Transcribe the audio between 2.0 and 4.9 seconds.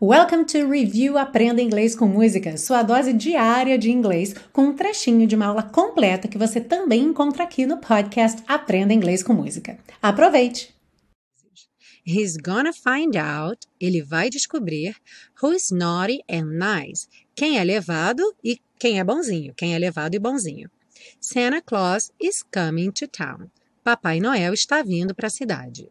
Música, sua dose diária de inglês, com um